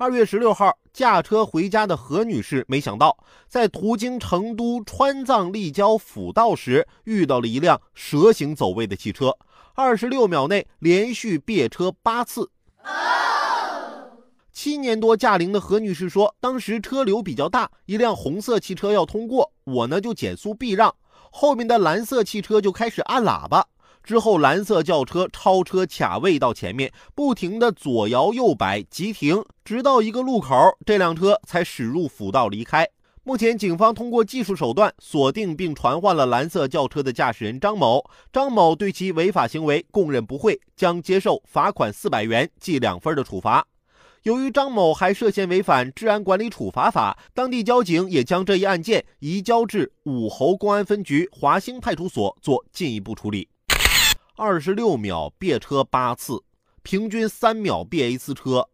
[0.00, 3.16] 二月十六号，驾车回家的何女士，没想到
[3.48, 9.36] 在途经成都川藏立交辅道时，遇到了一辆蛇形走位的汽车，
[9.74, 12.48] 二十六秒内连续别车八次。
[14.52, 20.94] 七年多驾龄的何女士说，当时车流比较大，一辆红色汽车要通过，我呢就减速避让，
[21.32, 23.66] 后面的蓝色汽车就开始按喇叭。
[24.08, 32.88] 之后，蓝色轿车超车卡位到前面，不停的左摇右摆急停，直到一个路口，这辆车才驶入辅道离开。
[33.22, 38.02] 目前，警方通过技术手段锁定并传唤了蓝色轿车的驾驶人张某。
[38.32, 43.66] 张某对其违法行为供认不讳，将接受罚款四百元、记两分的处罚。
[44.22, 53.46] 由于张某还涉嫌违反治安管理处罚法，当地交警也将这一案件移交至武侯公安分局华兴派出所做进一步处理。
[54.40, 56.40] 二十六秒别车八次，
[56.84, 58.68] 平均三秒别一次车，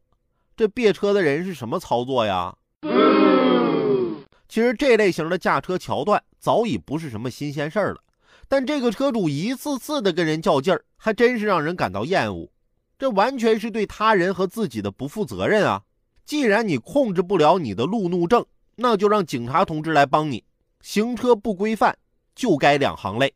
[0.54, 2.54] 这别车的人是什么操作呀？
[4.46, 8.00] 其实这类型的驾车桥段早已不是什么新鲜事儿了，
[8.46, 12.46] 但这个车主一次次的跟人较劲儿，还真是让人感到厌恶。
[12.98, 15.82] 这完全是对他人和自己的不负责任啊！
[16.26, 18.44] 既然你控制不了你的路怒症，
[18.76, 20.44] 那就让警察同志来帮你。
[20.82, 21.96] 行车不规范，
[22.34, 23.32] 就该两行泪。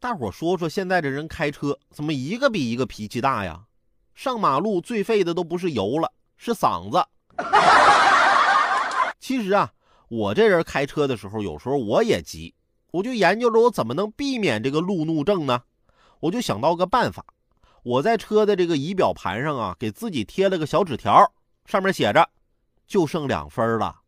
[0.00, 3.64] 大伙说说，现在这人开车怎么一个比一个脾气大呀？
[4.14, 7.04] 上马路最费的都不是油了，是嗓子。
[9.20, 9.70] 其实啊，
[10.08, 12.54] 我这人开车的时候，有时候我也急，
[12.92, 15.60] 我就研究着我怎么能避免这个路怒症呢？
[16.20, 17.22] 我就想到个办法，
[17.82, 21.30] 我在车的这个仪表盘上啊，给自己贴了个小纸条，
[21.66, 22.26] 上面写着
[22.88, 23.99] ：“就剩两分了。”